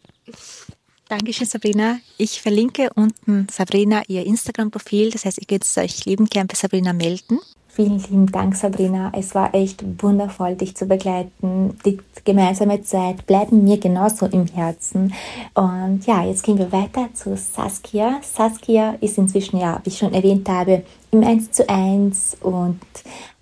Dankeschön, 1.09 1.47
Sabrina. 1.47 1.99
Ich 2.17 2.41
verlinke 2.41 2.91
unten 2.95 3.47
Sabrina 3.51 4.03
ihr 4.07 4.25
Instagram-Profil. 4.25 5.09
Das 5.11 5.25
heißt, 5.25 5.39
ihr 5.39 5.47
könnt 5.47 5.65
euch 5.77 6.05
lieben 6.05 6.27
gern 6.27 6.47
bei 6.47 6.55
Sabrina 6.55 6.93
melden. 6.93 7.39
Vielen 7.71 7.99
lieben 7.99 8.31
Dank, 8.31 8.55
Sabrina. 8.55 9.11
Es 9.15 9.35
war 9.35 9.53
echt 9.53 9.83
wundervoll, 10.01 10.55
dich 10.55 10.75
zu 10.75 10.87
begleiten. 10.87 11.77
Die 11.85 11.99
gemeinsame 12.25 12.81
Zeit 12.81 13.25
bleibt 13.27 13.51
mir 13.51 13.77
genauso 13.77 14.25
im 14.25 14.47
Herzen. 14.47 15.13
Und 15.53 16.05
ja, 16.07 16.23
jetzt 16.23 16.43
gehen 16.43 16.57
wir 16.57 16.71
weiter 16.71 17.09
zu 17.13 17.37
Saskia. 17.37 18.19
Saskia 18.23 18.95
ist 19.01 19.19
inzwischen, 19.19 19.59
ja, 19.59 19.79
wie 19.83 19.89
ich 19.89 19.97
schon 19.99 20.13
erwähnt 20.13 20.49
habe, 20.49 20.83
im 21.11 21.23
1 21.23 21.51
zu 21.51 21.69
1 21.69 22.37
und 22.41 22.79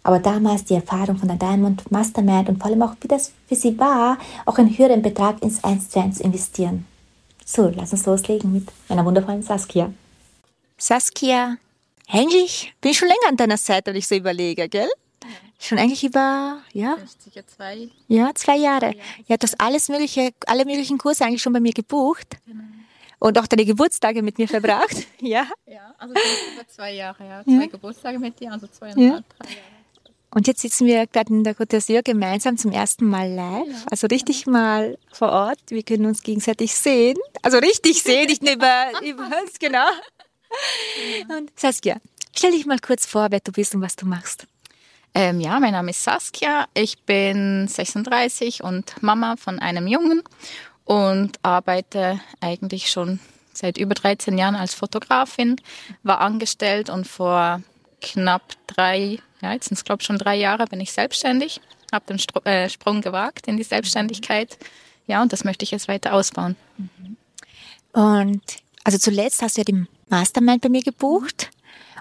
aber 0.03 0.19
damals 0.19 0.63
die 0.63 0.75
Erfahrung 0.75 1.17
von 1.17 1.27
der 1.27 1.37
Diamond 1.37 1.89
Mastermind 1.91 2.47
und 2.47 2.59
vor 2.59 2.67
allem 2.67 2.81
auch, 2.81 2.95
wie 3.01 3.09
das 3.09 3.33
für 3.47 3.55
sie 3.55 3.77
war, 3.77 4.17
auch 4.45 4.57
einen 4.57 4.77
höheren 4.77 5.01
Betrag 5.01 5.41
ins 5.41 5.63
1 5.63 5.89
zu 5.89 5.99
1 5.99 6.17
zu 6.17 6.23
investieren. 6.23 6.85
So, 7.45 7.71
lass 7.75 7.91
uns 7.91 8.05
loslegen 8.05 8.53
mit 8.53 8.67
einer 8.87 9.03
wundervollen 9.03 9.41
Saskia. 9.41 9.91
Saskia, 10.77 11.57
eigentlich 12.07 12.73
bin 12.81 12.91
ich 12.91 12.97
schon 12.97 13.07
länger 13.07 13.29
an 13.29 13.37
deiner 13.37 13.57
Seite, 13.57 13.91
wenn 13.91 13.97
ich 13.97 14.07
so 14.07 14.15
überlege, 14.15 14.69
gell? 14.69 14.89
Schon 15.59 15.79
eigentlich 15.79 16.03
über, 16.03 16.61
ja? 16.71 16.97
Sicher 17.17 17.45
zwei. 17.47 17.89
Ja, 18.07 18.31
zwei 18.35 18.57
Jahre. 18.57 18.93
Ja, 19.27 19.37
du 19.37 19.43
hast 19.43 19.59
alles 19.59 19.89
mögliche, 19.89 20.31
alle 20.45 20.65
möglichen 20.65 20.99
Kurse 20.99 21.25
eigentlich 21.25 21.41
schon 21.41 21.53
bei 21.53 21.59
mir 21.59 21.73
gebucht. 21.73 22.37
Genau. 22.45 22.63
Und 23.19 23.39
auch 23.39 23.47
deine 23.47 23.65
Geburtstage 23.65 24.21
mit 24.21 24.37
mir 24.37 24.47
verbracht. 24.47 25.07
ja. 25.19 25.47
Ja, 25.65 25.95
also 25.97 26.13
über 26.13 26.67
zwei 26.67 26.93
Jahre, 26.93 27.27
ja. 27.27 27.43
Zwei 27.43 27.51
ja. 27.51 27.65
Geburtstage 27.65 28.19
mit 28.19 28.39
dir, 28.39 28.51
also 28.51 28.67
zweieinhalb, 28.67 28.99
ja. 28.99 29.23
drei 29.39 29.49
Jahre. 29.49 29.77
Und 30.29 30.45
jetzt 30.45 30.61
sitzen 30.61 30.85
wir 30.85 31.07
gerade 31.07 31.33
in 31.33 31.43
der 31.43 31.55
Côte 31.55 31.77
d'Azur 31.77 32.03
gemeinsam 32.03 32.57
zum 32.57 32.71
ersten 32.71 33.05
Mal 33.05 33.31
live. 33.31 33.67
Ja. 33.67 33.85
Also 33.89 34.05
richtig 34.07 34.45
mal 34.45 34.97
vor 35.11 35.31
Ort. 35.31 35.59
Wir 35.69 35.81
können 35.81 36.05
uns 36.05 36.21
gegenseitig 36.21 36.75
sehen. 36.75 37.17
Also 37.41 37.57
richtig 37.57 38.03
sehen, 38.03 38.27
nicht 38.27 38.43
nur 38.43 38.53
über, 38.53 38.91
über 39.03 39.23
uns, 39.23 39.57
genau. 39.57 39.87
Und 41.29 41.51
Saskia, 41.59 41.97
stell 42.35 42.51
dich 42.51 42.65
mal 42.65 42.79
kurz 42.79 43.05
vor, 43.05 43.27
wer 43.29 43.39
du 43.39 43.51
bist 43.51 43.75
und 43.75 43.81
was 43.81 43.95
du 43.95 44.05
machst. 44.05 44.47
Ähm, 45.13 45.39
ja, 45.39 45.59
mein 45.59 45.71
Name 45.71 45.91
ist 45.91 46.03
Saskia. 46.03 46.67
Ich 46.73 46.99
bin 47.03 47.67
36 47.67 48.63
und 48.63 49.01
Mama 49.01 49.35
von 49.37 49.59
einem 49.59 49.87
Jungen 49.87 50.21
und 50.85 51.39
arbeite 51.43 52.19
eigentlich 52.39 52.89
schon 52.91 53.19
seit 53.53 53.77
über 53.77 53.95
13 53.95 54.37
Jahren 54.37 54.55
als 54.55 54.73
Fotografin, 54.73 55.55
war 56.03 56.21
angestellt 56.21 56.89
und 56.89 57.07
vor 57.07 57.61
knapp 58.01 58.53
drei, 58.67 59.19
ja, 59.41 59.53
jetzt 59.53 59.69
sind 59.69 59.77
es 59.77 59.83
glaube 59.83 60.01
ich 60.01 60.05
schon 60.05 60.19
drei 60.19 60.35
Jahre, 60.35 60.67
bin 60.67 60.79
ich 60.79 60.91
selbstständig, 60.91 61.61
habe 61.91 62.05
den 62.05 62.19
Str 62.19 62.45
äh, 62.45 62.69
Sprung 62.69 63.01
gewagt 63.01 63.47
in 63.47 63.57
die 63.57 63.63
Selbstständigkeit. 63.63 64.57
Ja, 65.07 65.21
und 65.21 65.33
das 65.33 65.43
möchte 65.43 65.63
ich 65.63 65.71
jetzt 65.71 65.87
weiter 65.87 66.13
ausbauen. 66.13 66.55
Und 67.93 68.43
also 68.83 68.97
zuletzt 68.97 69.41
hast 69.41 69.57
du 69.57 69.61
ja 69.61 69.65
die 69.65 69.87
Mastermind 70.09 70.61
bei 70.61 70.69
mir 70.69 70.81
gebucht 70.81 71.49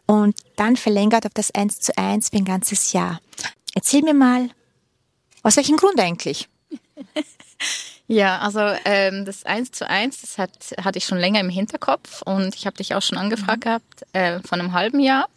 und 0.06 0.36
dann 0.56 0.76
verlängert 0.76 1.26
auf 1.26 1.34
das 1.34 1.50
1 1.54 1.80
zu 1.80 1.96
1 1.96 2.30
für 2.30 2.36
ein 2.36 2.44
ganzes 2.44 2.92
Jahr. 2.92 3.20
Erzähl 3.74 4.02
mir 4.02 4.14
mal, 4.14 4.50
aus 5.42 5.56
welchem 5.56 5.76
Grund 5.76 5.98
eigentlich? 6.00 6.48
Ja, 8.08 8.38
also 8.38 8.60
ähm, 8.84 9.24
das 9.24 9.44
1 9.44 9.72
zu 9.72 9.88
1, 9.88 10.20
das 10.20 10.38
hat, 10.38 10.52
hatte 10.82 10.98
ich 10.98 11.04
schon 11.04 11.18
länger 11.18 11.40
im 11.40 11.48
Hinterkopf 11.48 12.22
und 12.22 12.54
ich 12.54 12.64
habe 12.66 12.76
dich 12.76 12.94
auch 12.94 13.02
schon 13.02 13.18
angefragt 13.18 13.58
mhm. 13.58 13.60
gehabt 13.60 14.06
äh, 14.12 14.40
von 14.46 14.60
einem 14.60 14.72
halben 14.72 15.00
Jahr. 15.00 15.28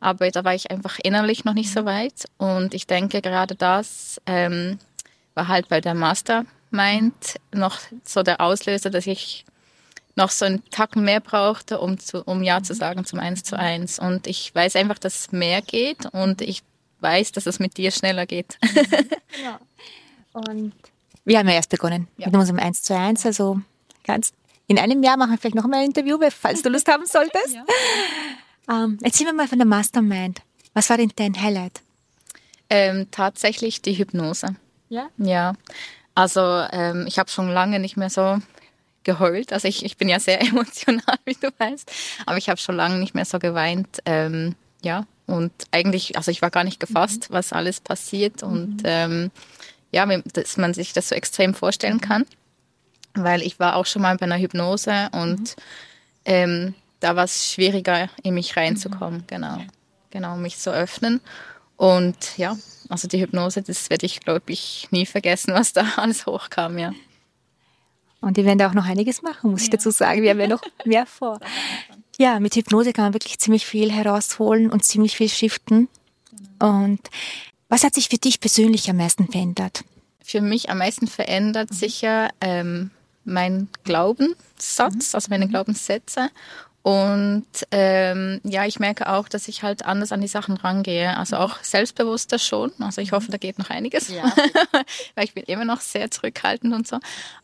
Aber 0.00 0.30
da 0.30 0.44
war 0.44 0.54
ich 0.54 0.70
einfach 0.70 0.98
innerlich 1.02 1.44
noch 1.44 1.54
nicht 1.54 1.70
so 1.70 1.82
mhm. 1.82 1.86
weit. 1.86 2.24
Und 2.38 2.72
ich 2.72 2.86
denke, 2.86 3.20
gerade 3.20 3.54
das 3.54 4.20
ähm, 4.26 4.78
war 5.34 5.48
halt 5.48 5.68
bei 5.68 5.80
der 5.82 5.94
Mastermind 5.94 7.36
noch 7.52 7.78
so 8.04 8.22
der 8.22 8.40
Auslöser, 8.40 8.88
dass 8.88 9.06
ich 9.06 9.44
noch 10.16 10.30
so 10.30 10.46
einen 10.46 10.68
Tacken 10.70 11.04
mehr 11.04 11.20
brauchte, 11.20 11.78
um, 11.78 11.98
zu, 11.98 12.22
um 12.24 12.42
Ja 12.42 12.62
zu 12.62 12.74
sagen 12.74 13.04
zum 13.04 13.20
Eins 13.20 13.44
zu 13.44 13.58
Eins. 13.58 13.98
Und 13.98 14.26
ich 14.26 14.54
weiß 14.54 14.76
einfach, 14.76 14.98
dass 14.98 15.20
es 15.20 15.32
mehr 15.32 15.62
geht 15.62 16.06
und 16.06 16.40
ich 16.40 16.62
weiß, 17.00 17.32
dass 17.32 17.46
es 17.46 17.58
mit 17.58 17.76
dir 17.76 17.90
schneller 17.90 18.26
geht. 18.26 18.58
ja. 19.44 19.60
Und 20.32 20.72
wir 21.24 21.38
haben 21.38 21.48
ja 21.48 21.54
erst 21.54 21.70
begonnen 21.70 22.08
ja. 22.16 22.26
mit 22.26 22.36
unserem 22.36 22.58
Eins 22.58 22.82
zu 22.82 22.96
Eins, 22.96 23.24
also 23.26 23.60
ganz 24.04 24.32
in 24.68 24.78
einem 24.78 25.02
Jahr 25.02 25.16
machen 25.16 25.30
wir 25.30 25.38
vielleicht 25.38 25.54
noch 25.54 25.66
mal 25.66 25.78
ein 25.78 25.86
Interview, 25.86 26.18
falls 26.30 26.62
du 26.62 26.70
Lust 26.70 26.88
haben 26.88 27.06
solltest. 27.06 27.54
Ja. 27.54 27.64
Ähm, 28.68 28.98
erzähl 29.02 29.26
mir 29.26 29.32
mal 29.32 29.46
von 29.46 29.58
der 29.58 29.66
Mastermind. 29.66 30.42
Was 30.74 30.90
war 30.90 30.96
denn 30.96 31.12
dein 31.14 31.40
Highlight? 31.40 31.82
Ähm, 32.68 33.06
tatsächlich 33.12 33.80
die 33.80 33.96
Hypnose. 33.96 34.56
Ja? 34.88 35.08
Ja. 35.18 35.54
Also 36.16 36.40
ähm, 36.72 37.04
ich 37.06 37.18
habe 37.18 37.30
schon 37.30 37.48
lange 37.48 37.78
nicht 37.78 37.96
mehr 37.96 38.10
so 38.10 38.38
geheult. 39.06 39.54
Also 39.54 39.68
ich, 39.68 39.84
ich 39.84 39.96
bin 39.96 40.08
ja 40.08 40.20
sehr 40.20 40.40
emotional, 40.46 41.16
wie 41.24 41.34
du 41.34 41.48
weißt. 41.56 41.90
Aber 42.26 42.36
ich 42.36 42.50
habe 42.50 42.60
schon 42.60 42.76
lange 42.76 42.98
nicht 42.98 43.14
mehr 43.14 43.24
so 43.24 43.38
geweint. 43.38 44.00
Ähm, 44.04 44.54
ja, 44.82 45.06
und 45.26 45.52
eigentlich, 45.70 46.16
also 46.16 46.30
ich 46.30 46.42
war 46.42 46.50
gar 46.50 46.64
nicht 46.64 46.80
gefasst, 46.80 47.30
mhm. 47.30 47.34
was 47.34 47.54
alles 47.54 47.80
passiert. 47.80 48.42
Und 48.42 48.82
mhm. 48.82 48.84
ähm, 48.84 49.30
ja, 49.92 50.06
dass 50.34 50.58
man 50.58 50.74
sich 50.74 50.92
das 50.92 51.08
so 51.08 51.14
extrem 51.14 51.54
vorstellen 51.54 52.02
kann. 52.02 52.26
Weil 53.14 53.40
ich 53.40 53.58
war 53.58 53.76
auch 53.76 53.86
schon 53.86 54.02
mal 54.02 54.16
bei 54.18 54.26
einer 54.26 54.38
Hypnose 54.38 55.08
und 55.12 55.38
mhm. 55.40 55.62
ähm, 56.26 56.74
da 57.00 57.16
war 57.16 57.24
es 57.24 57.50
schwieriger, 57.50 58.10
in 58.22 58.34
mich 58.34 58.56
reinzukommen. 58.56 59.20
Mhm. 59.20 59.26
Genau. 59.26 59.58
Genau, 60.10 60.36
mich 60.36 60.58
zu 60.58 60.70
öffnen. 60.70 61.20
Und 61.76 62.38
ja, 62.38 62.56
also 62.88 63.06
die 63.06 63.20
Hypnose, 63.20 63.62
das 63.62 63.90
werde 63.90 64.06
ich, 64.06 64.20
glaube 64.20 64.52
ich, 64.52 64.88
nie 64.90 65.06
vergessen, 65.06 65.54
was 65.54 65.72
da 65.72 65.84
alles 65.96 66.26
hochkam, 66.26 66.78
ja. 66.78 66.92
Und 68.20 68.36
die 68.36 68.44
werden 68.44 68.58
da 68.58 68.68
auch 68.68 68.74
noch 68.74 68.86
einiges 68.86 69.22
machen, 69.22 69.50
muss 69.50 69.60
ja. 69.60 69.64
ich 69.64 69.70
dazu 69.70 69.90
sagen. 69.90 70.22
Wir 70.22 70.30
haben 70.30 70.40
ja 70.40 70.48
noch 70.48 70.62
mehr 70.84 71.06
vor. 71.06 71.38
Ja, 72.18 72.40
mit 72.40 72.56
Hypnose 72.56 72.92
kann 72.92 73.06
man 73.06 73.14
wirklich 73.14 73.38
ziemlich 73.38 73.66
viel 73.66 73.92
herausholen 73.92 74.70
und 74.70 74.84
ziemlich 74.84 75.16
viel 75.16 75.28
shiften. 75.28 75.88
Und 76.58 77.00
was 77.68 77.84
hat 77.84 77.94
sich 77.94 78.08
für 78.08 78.16
dich 78.16 78.40
persönlich 78.40 78.88
am 78.88 78.96
meisten 78.96 79.28
verändert? 79.28 79.84
Für 80.22 80.40
mich 80.40 80.70
am 80.70 80.78
meisten 80.78 81.06
verändert 81.06 81.70
mhm. 81.70 81.74
sicher 81.74 82.30
ähm, 82.40 82.90
mein 83.24 83.68
Glaubenssatz, 83.84 85.12
mhm. 85.12 85.14
also 85.14 85.26
meine 85.30 85.48
Glaubenssätze 85.48 86.30
und 86.86 87.46
ähm, 87.72 88.40
ja, 88.44 88.64
ich 88.64 88.78
merke 88.78 89.08
auch, 89.08 89.28
dass 89.28 89.48
ich 89.48 89.62
halt 89.64 89.84
anders 89.84 90.12
an 90.12 90.20
die 90.20 90.28
Sachen 90.28 90.56
rangehe. 90.56 91.16
Also 91.16 91.36
auch 91.36 91.62
selbstbewusster 91.62 92.38
schon. 92.38 92.72
Also 92.78 93.00
ich 93.00 93.10
hoffe, 93.10 93.30
da 93.30 93.38
geht 93.38 93.58
noch 93.58 93.70
einiges. 93.70 94.08
Ja. 94.08 94.32
Weil 95.16 95.24
ich 95.24 95.34
bin 95.34 95.42
immer 95.44 95.64
noch 95.64 95.80
sehr 95.80 96.10
zurückhaltend 96.12 96.72
und 96.72 96.86
so. 96.86 97.00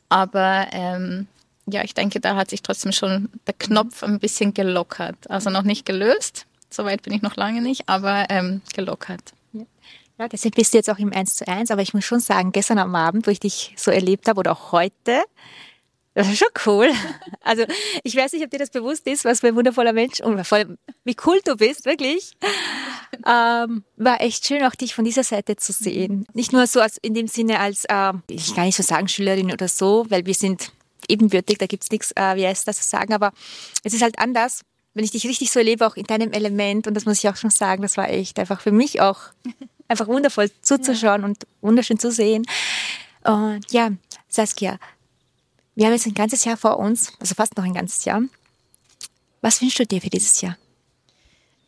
Aber 0.09 0.69
ähm, 0.71 1.27
ja, 1.67 1.83
ich 1.83 1.95
denke, 1.95 2.21
da 2.21 2.37
hat 2.37 2.51
sich 2.51 2.63
trotzdem 2.63 2.93
schon 2.93 3.31
der 3.49 3.55
Knopf 3.55 4.05
ein 4.05 4.21
bisschen 4.21 4.55
gelockert. 4.55 5.29
Also 5.29 5.51
noch 5.51 5.65
nicht 5.65 5.85
gelöst, 5.87 6.47
Soweit 6.73 7.03
bin 7.03 7.13
ich 7.13 7.23
noch 7.23 7.37
lange 7.37 7.61
nicht, 7.61 7.89
aber 7.89 8.27
ähm, 8.31 8.63
gelockert. 8.75 9.35
Ja, 10.19 10.29
deshalb 10.29 10.55
bist 10.55 10.73
du 10.73 10.79
jetzt 10.79 10.91
auch 10.91 10.99
im 10.99 11.13
1 11.13 11.37
zu 11.37 11.49
1, 11.49 11.71
aber 11.71 11.83
ich 11.83 11.95
muss 11.95 12.05
schon 12.05 12.21
sagen, 12.21 12.53
gestern 12.53 12.79
am 12.79 12.95
Abend, 12.95 13.27
wo 13.27 13.31
ich 13.31 13.41
dich 13.41 13.75
so 13.77 13.91
erlebt 13.91 14.29
habe 14.29 14.41
oder 14.41 14.53
auch 14.53 14.73
heute, 14.73 15.23
das 16.15 16.29
war 16.29 16.35
schon 16.35 16.49
cool. 16.67 16.91
Also 17.41 17.65
ich 18.05 18.15
weiß 18.15 18.33
nicht, 18.33 18.45
ob 18.45 18.51
dir 18.51 18.59
das 18.59 18.71
bewusst 18.71 19.07
ist, 19.07 19.25
was 19.25 19.41
für 19.41 19.49
ein 19.49 19.57
wundervoller 19.57 19.93
Mensch 19.93 20.21
und 20.21 20.39
wie 21.05 21.17
cool 21.27 21.41
du 21.45 21.57
bist, 21.57 21.87
wirklich. 21.87 22.33
Ähm, 23.27 23.85
war 23.97 24.21
echt 24.21 24.47
schön, 24.47 24.63
auch 24.65 24.75
dich 24.75 24.95
von 24.95 25.05
dieser 25.05 25.25
Seite 25.25 25.57
zu 25.57 25.73
sehen. 25.73 26.27
Nicht 26.35 26.53
nur 26.53 26.67
so 26.67 26.81
als 26.81 26.99
in 26.99 27.15
dem 27.15 27.27
Sinne 27.27 27.59
als, 27.59 27.85
äh, 27.87 28.13
ich 28.29 28.55
kann 28.55 28.67
nicht 28.67 28.77
so 28.77 28.83
sagen 28.83 29.09
Schülerin 29.09 29.53
oder 29.53 29.69
so, 29.69 30.07
weil 30.09 30.25
wir 30.27 30.35
sind 30.35 30.73
ebenbürtig, 31.09 31.59
da 31.59 31.67
gibt's 31.67 31.91
nichts, 31.91 32.13
äh, 32.13 32.37
wie 32.37 32.47
heißt 32.47 32.67
das 32.67 32.81
zu 32.81 32.89
sagen, 32.89 33.13
aber 33.13 33.33
es 33.85 33.93
ist 33.93 34.03
halt 34.03 34.19
anders, 34.19 34.63
wenn 34.95 35.05
ich 35.05 35.11
dich 35.11 35.27
richtig 35.27 35.51
so 35.51 35.59
erlebe, 35.59 35.87
auch 35.87 35.97
in 35.97 36.05
deinem 36.05 36.33
Element 36.33 36.87
und 36.87 36.95
das 36.95 37.07
muss 37.07 37.19
ich 37.19 37.29
auch 37.29 37.37
schon 37.37 37.51
sagen, 37.51 37.83
das 37.83 37.97
war 37.97 38.09
echt 38.09 38.39
einfach 38.39 38.61
für 38.61 38.73
mich 38.73 39.01
auch 39.01 39.19
einfach 39.89 40.07
wundervoll 40.07 40.51
zuzuschauen 40.63 41.23
ja. 41.23 41.27
und 41.27 41.47
wunderschön 41.61 41.99
zu 41.99 42.11
sehen. 42.11 42.45
Und 43.25 43.71
ja, 43.71 43.91
Saskia, 44.29 44.79
wir 45.75 45.87
haben 45.87 45.93
jetzt 45.93 46.07
ein 46.07 46.15
ganzes 46.15 46.45
Jahr 46.45 46.57
vor 46.57 46.79
uns, 46.79 47.13
also 47.19 47.35
fast 47.35 47.57
noch 47.57 47.65
ein 47.65 47.75
ganzes 47.75 48.05
Jahr. 48.05 48.23
Was 49.41 49.61
wünschst 49.61 49.79
du 49.79 49.87
dir 49.87 50.01
für 50.01 50.11
dieses 50.11 50.41
Jahr? 50.41 50.57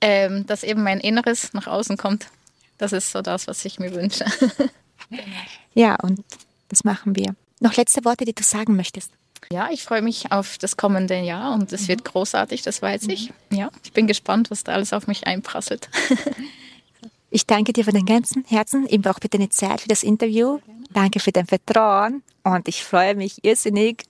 Ähm, 0.00 0.46
dass 0.46 0.62
eben 0.62 0.82
mein 0.82 1.00
Inneres 1.00 1.52
nach 1.54 1.66
außen 1.66 1.96
kommt. 1.96 2.28
Das 2.78 2.92
ist 2.92 3.11
so 3.11 3.23
das, 3.23 3.46
was 3.46 3.64
ich 3.64 3.78
mir 3.78 3.94
wünsche. 3.94 4.25
ja, 5.75 5.96
und 5.96 6.23
das 6.68 6.84
machen 6.84 7.16
wir. 7.16 7.34
Noch 7.61 7.76
letzte 7.76 8.04
Worte, 8.04 8.25
die 8.25 8.34
du 8.34 8.42
sagen 8.42 8.76
möchtest. 8.76 9.11
Ja, 9.50 9.70
ich 9.70 9.84
freue 9.84 10.02
mich 10.02 10.32
auf 10.32 10.58
das 10.58 10.76
kommende 10.76 11.18
Jahr 11.20 11.52
und 11.54 11.73
es 11.73 11.82
mhm. 11.82 11.88
wird 11.88 12.04
großartig, 12.04 12.62
das 12.62 12.82
weiß 12.82 13.04
ich. 13.08 13.32
Mhm. 13.50 13.56
Ja, 13.56 13.70
ich 13.82 13.92
bin 13.92 14.06
gespannt, 14.06 14.50
was 14.50 14.64
da 14.64 14.73
alles 14.73 14.92
auf 14.92 15.06
mich 15.06 15.26
einprasselt. 15.26 15.88
Ich 17.34 17.49
danke 17.49 17.73
dir 17.73 17.82
von 17.82 17.94
den 17.94 18.06
ganzen 18.06 18.44
Herzen, 18.44 18.87
eben 18.87 19.04
auch 19.06 19.18
für 19.20 19.28
deine 19.28 19.49
Zeit, 19.49 19.80
für 19.80 19.88
das 19.88 20.04
Interview. 20.04 20.61
Danke 20.94 21.20
für 21.20 21.32
dein 21.32 21.46
Vertrauen 21.46 22.22
und 22.44 22.66
ich 22.68 22.82
freue 22.84 23.14
mich 23.14 23.44
irrsinnig, 23.44 24.04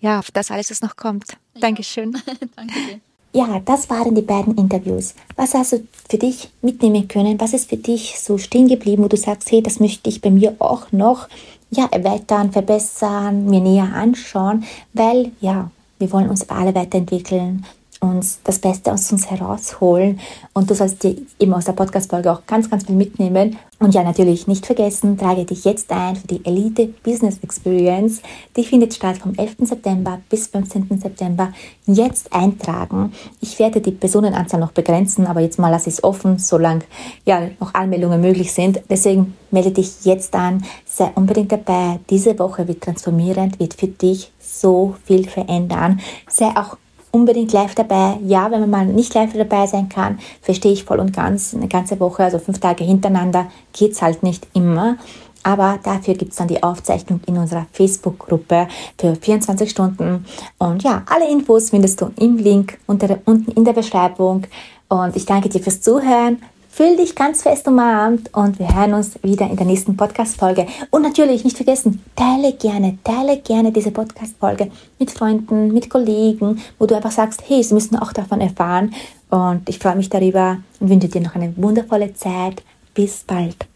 ja, 0.00 0.18
auf 0.18 0.30
das 0.32 0.50
alles, 0.50 0.70
was 0.70 0.80
noch 0.80 0.96
kommt. 0.96 1.24
Ja. 1.54 1.60
Dankeschön. 1.60 2.12
danke 2.56 2.74
dir. 2.74 3.00
Ja, 3.34 3.60
das 3.64 3.88
waren 3.88 4.14
die 4.14 4.22
beiden 4.22 4.56
Interviews. 4.56 5.14
Was 5.36 5.54
hast 5.54 5.72
du 5.72 5.86
für 6.08 6.18
dich 6.18 6.50
mitnehmen 6.60 7.08
können? 7.08 7.40
Was 7.40 7.54
ist 7.54 7.70
für 7.70 7.78
dich 7.78 8.18
so 8.18 8.36
stehen 8.36 8.68
geblieben, 8.68 9.04
wo 9.04 9.08
du 9.08 9.16
sagst, 9.16 9.50
hey, 9.50 9.62
das 9.62 9.80
möchte 9.80 10.10
ich 10.10 10.20
bei 10.20 10.30
mir 10.30 10.56
auch 10.58 10.92
noch 10.92 11.28
ja, 11.70 11.86
erweitern, 11.90 12.52
verbessern, 12.52 13.46
mir 13.46 13.60
näher 13.60 13.94
anschauen, 13.94 14.64
weil 14.92 15.32
ja, 15.40 15.70
wir 15.98 16.12
wollen 16.12 16.28
uns 16.28 16.50
alle 16.50 16.74
weiterentwickeln 16.74 17.64
uns 18.02 18.40
das 18.42 18.58
Beste 18.58 18.92
aus 18.92 19.10
uns 19.12 19.30
herausholen. 19.30 20.20
Und 20.52 20.68
du 20.68 20.74
sollst 20.74 21.02
dir 21.02 21.16
eben 21.38 21.54
aus 21.54 21.64
der 21.64 21.72
Podcast-Folge 21.72 22.32
auch 22.32 22.42
ganz, 22.46 22.68
ganz 22.68 22.84
viel 22.84 22.96
mitnehmen. 22.96 23.56
Und 23.78 23.94
ja, 23.94 24.02
natürlich 24.02 24.46
nicht 24.46 24.66
vergessen, 24.66 25.16
trage 25.16 25.44
dich 25.44 25.64
jetzt 25.64 25.90
ein 25.90 26.16
für 26.16 26.26
die 26.26 26.44
Elite 26.44 26.88
Business 27.02 27.38
Experience. 27.42 28.20
Die 28.56 28.64
findet 28.64 28.94
statt 28.94 29.18
vom 29.18 29.34
11. 29.34 29.56
September 29.60 30.20
bis 30.28 30.48
15. 30.48 31.00
September. 31.00 31.52
Jetzt 31.86 32.32
eintragen. 32.32 33.12
Ich 33.40 33.58
werde 33.58 33.80
die 33.80 33.92
Personenanzahl 33.92 34.60
noch 34.60 34.72
begrenzen, 34.72 35.26
aber 35.26 35.40
jetzt 35.40 35.58
mal 35.58 35.70
lasse 35.70 35.88
ich 35.88 35.96
es 35.96 36.04
offen, 36.04 36.38
solange 36.38 36.82
ja 37.24 37.50
noch 37.60 37.74
Anmeldungen 37.74 38.20
möglich 38.20 38.52
sind. 38.52 38.80
Deswegen 38.90 39.34
melde 39.50 39.70
dich 39.70 40.04
jetzt 40.04 40.34
an. 40.34 40.64
Sei 40.84 41.10
unbedingt 41.14 41.52
dabei. 41.52 42.00
Diese 42.10 42.38
Woche 42.38 42.66
wird 42.66 42.82
transformierend, 42.82 43.58
wird 43.60 43.74
für 43.74 43.88
dich 43.88 44.32
so 44.40 44.96
viel 45.04 45.28
verändern. 45.28 46.00
Sei 46.28 46.48
auch 46.56 46.76
unbedingt 47.12 47.52
live 47.52 47.76
dabei. 47.76 48.18
Ja, 48.26 48.50
wenn 48.50 48.60
man 48.60 48.70
mal 48.70 48.86
nicht 48.86 49.14
live 49.14 49.32
dabei 49.34 49.66
sein 49.66 49.88
kann, 49.88 50.18
verstehe 50.40 50.72
ich 50.72 50.84
voll 50.84 50.98
und 50.98 51.14
ganz. 51.14 51.54
Eine 51.54 51.68
ganze 51.68 52.00
Woche, 52.00 52.24
also 52.24 52.40
fünf 52.40 52.58
Tage 52.58 52.82
hintereinander, 52.82 53.46
geht 53.72 53.92
es 53.92 54.02
halt 54.02 54.24
nicht 54.24 54.48
immer. 54.54 54.96
Aber 55.44 55.78
dafür 55.82 56.14
gibt 56.14 56.32
es 56.32 56.38
dann 56.38 56.48
die 56.48 56.62
Aufzeichnung 56.62 57.20
in 57.26 57.36
unserer 57.36 57.66
Facebook-Gruppe 57.72 58.68
für 58.98 59.16
24 59.16 59.70
Stunden. 59.70 60.24
Und 60.58 60.82
ja, 60.82 61.02
alle 61.08 61.28
Infos 61.30 61.70
findest 61.70 62.00
du 62.00 62.10
im 62.18 62.38
Link 62.38 62.78
unter, 62.86 63.18
unten 63.24 63.50
in 63.52 63.64
der 63.64 63.72
Beschreibung. 63.72 64.46
Und 64.88 65.16
ich 65.16 65.26
danke 65.26 65.48
dir 65.48 65.60
fürs 65.60 65.80
Zuhören. 65.80 66.40
Fühl 66.74 66.96
dich 66.96 67.14
ganz 67.14 67.42
fest 67.42 67.68
umarmt 67.68 68.32
und 68.32 68.58
wir 68.58 68.74
hören 68.74 68.94
uns 68.94 69.22
wieder 69.22 69.46
in 69.46 69.56
der 69.56 69.66
nächsten 69.66 69.94
Podcast-Folge. 69.94 70.66
Und 70.88 71.02
natürlich 71.02 71.44
nicht 71.44 71.58
vergessen, 71.58 72.02
teile 72.16 72.54
gerne, 72.54 72.96
teile 73.04 73.36
gerne 73.40 73.72
diese 73.72 73.90
Podcast-Folge 73.90 74.70
mit 74.98 75.10
Freunden, 75.10 75.74
mit 75.74 75.90
Kollegen, 75.90 76.62
wo 76.78 76.86
du 76.86 76.96
einfach 76.96 77.10
sagst, 77.10 77.42
hey, 77.46 77.62
sie 77.62 77.74
müssen 77.74 77.96
auch 77.96 78.14
davon 78.14 78.40
erfahren. 78.40 78.94
Und 79.28 79.68
ich 79.68 79.78
freue 79.78 79.96
mich 79.96 80.08
darüber 80.08 80.62
und 80.80 80.88
wünsche 80.88 81.08
dir 81.08 81.20
noch 81.20 81.34
eine 81.34 81.54
wundervolle 81.58 82.14
Zeit. 82.14 82.62
Bis 82.94 83.22
bald. 83.26 83.71